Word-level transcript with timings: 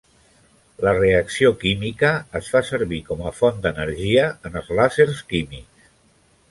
La 0.85 0.93
reacció 0.99 1.51
química 1.65 2.09
es 2.41 2.49
fa 2.55 2.63
servir 2.71 3.01
com 3.11 3.23
a 3.31 3.35
font 3.41 3.63
d'energia 3.67 4.27
en 4.51 4.61
els 4.63 4.75
làsers 4.81 5.23
químics. 5.35 5.93